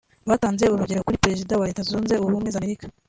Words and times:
Batanze 0.29 0.63
urugero 0.67 1.05
kuri 1.05 1.21
Perezida 1.23 1.57
wa 1.59 1.67
Leta 1.69 1.81
Zunze 1.89 2.13
Ubumwe 2.19 2.49
za 2.51 2.59
Amerika 2.61 2.85